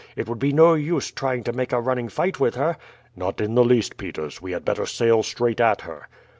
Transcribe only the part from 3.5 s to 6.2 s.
the least, Peters. We had better sail straight at her."